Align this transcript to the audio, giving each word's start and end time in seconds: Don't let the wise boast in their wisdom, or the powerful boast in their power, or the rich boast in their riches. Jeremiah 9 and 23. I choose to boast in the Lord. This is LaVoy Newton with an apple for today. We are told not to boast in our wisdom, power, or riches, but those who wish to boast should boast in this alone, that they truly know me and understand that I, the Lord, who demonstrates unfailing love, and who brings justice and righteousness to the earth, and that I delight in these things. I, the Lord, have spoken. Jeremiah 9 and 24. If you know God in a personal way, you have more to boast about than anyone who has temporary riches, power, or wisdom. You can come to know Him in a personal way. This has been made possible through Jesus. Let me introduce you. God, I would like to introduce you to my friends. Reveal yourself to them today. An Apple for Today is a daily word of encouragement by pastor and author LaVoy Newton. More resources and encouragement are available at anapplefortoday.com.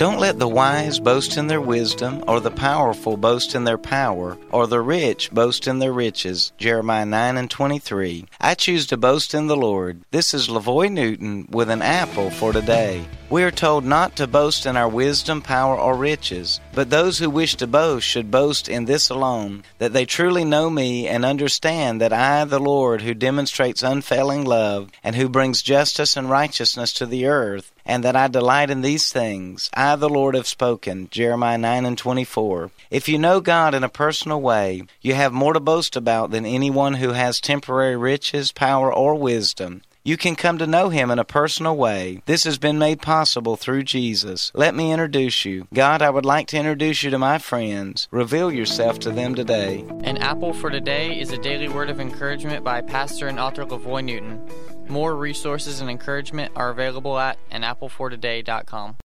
Don't 0.00 0.18
let 0.18 0.38
the 0.38 0.48
wise 0.48 0.98
boast 0.98 1.36
in 1.36 1.48
their 1.48 1.60
wisdom, 1.60 2.24
or 2.26 2.40
the 2.40 2.50
powerful 2.50 3.18
boast 3.18 3.54
in 3.54 3.64
their 3.64 3.76
power, 3.76 4.38
or 4.50 4.66
the 4.66 4.80
rich 4.80 5.30
boast 5.30 5.68
in 5.68 5.78
their 5.78 5.92
riches. 5.92 6.52
Jeremiah 6.56 7.04
9 7.04 7.36
and 7.36 7.50
23. 7.50 8.24
I 8.40 8.54
choose 8.54 8.86
to 8.86 8.96
boast 8.96 9.34
in 9.34 9.46
the 9.46 9.58
Lord. 9.58 10.00
This 10.10 10.32
is 10.32 10.48
LaVoy 10.48 10.90
Newton 10.90 11.46
with 11.50 11.68
an 11.68 11.82
apple 11.82 12.30
for 12.30 12.50
today. 12.50 13.04
We 13.30 13.44
are 13.44 13.52
told 13.52 13.84
not 13.84 14.16
to 14.16 14.26
boast 14.26 14.66
in 14.66 14.76
our 14.76 14.88
wisdom, 14.88 15.40
power, 15.40 15.78
or 15.78 15.94
riches, 15.94 16.60
but 16.74 16.90
those 16.90 17.18
who 17.18 17.30
wish 17.30 17.54
to 17.58 17.68
boast 17.68 18.04
should 18.04 18.28
boast 18.28 18.68
in 18.68 18.86
this 18.86 19.08
alone, 19.08 19.62
that 19.78 19.92
they 19.92 20.04
truly 20.04 20.44
know 20.44 20.68
me 20.68 21.06
and 21.06 21.24
understand 21.24 22.00
that 22.00 22.12
I, 22.12 22.44
the 22.44 22.58
Lord, 22.58 23.02
who 23.02 23.14
demonstrates 23.14 23.84
unfailing 23.84 24.44
love, 24.44 24.90
and 25.04 25.14
who 25.14 25.28
brings 25.28 25.62
justice 25.62 26.16
and 26.16 26.28
righteousness 26.28 26.92
to 26.94 27.06
the 27.06 27.26
earth, 27.26 27.70
and 27.86 28.02
that 28.02 28.16
I 28.16 28.26
delight 28.26 28.68
in 28.68 28.80
these 28.80 29.12
things. 29.12 29.70
I, 29.74 29.94
the 29.94 30.08
Lord, 30.08 30.34
have 30.34 30.48
spoken. 30.48 31.06
Jeremiah 31.12 31.56
9 31.56 31.86
and 31.86 31.96
24. 31.96 32.72
If 32.90 33.08
you 33.08 33.16
know 33.16 33.40
God 33.40 33.76
in 33.76 33.84
a 33.84 33.88
personal 33.88 34.40
way, 34.40 34.82
you 35.02 35.14
have 35.14 35.32
more 35.32 35.52
to 35.52 35.60
boast 35.60 35.94
about 35.94 36.32
than 36.32 36.44
anyone 36.44 36.94
who 36.94 37.10
has 37.10 37.40
temporary 37.40 37.96
riches, 37.96 38.50
power, 38.50 38.92
or 38.92 39.14
wisdom. 39.14 39.82
You 40.02 40.16
can 40.16 40.34
come 40.34 40.56
to 40.56 40.66
know 40.66 40.88
Him 40.88 41.10
in 41.10 41.18
a 41.18 41.26
personal 41.26 41.76
way. 41.76 42.22
This 42.24 42.44
has 42.44 42.56
been 42.56 42.78
made 42.78 43.02
possible 43.02 43.56
through 43.56 43.82
Jesus. 43.82 44.50
Let 44.54 44.74
me 44.74 44.92
introduce 44.92 45.44
you. 45.44 45.68
God, 45.74 46.00
I 46.00 46.08
would 46.08 46.24
like 46.24 46.46
to 46.48 46.56
introduce 46.56 47.02
you 47.02 47.10
to 47.10 47.18
my 47.18 47.36
friends. 47.36 48.08
Reveal 48.10 48.50
yourself 48.50 48.98
to 49.00 49.10
them 49.10 49.34
today. 49.34 49.84
An 50.02 50.16
Apple 50.16 50.54
for 50.54 50.70
Today 50.70 51.20
is 51.20 51.32
a 51.32 51.38
daily 51.38 51.68
word 51.68 51.90
of 51.90 52.00
encouragement 52.00 52.64
by 52.64 52.80
pastor 52.80 53.28
and 53.28 53.38
author 53.38 53.66
LaVoy 53.66 54.02
Newton. 54.02 54.40
More 54.88 55.14
resources 55.14 55.82
and 55.82 55.90
encouragement 55.90 56.52
are 56.56 56.70
available 56.70 57.18
at 57.18 57.36
anapplefortoday.com. 57.50 58.96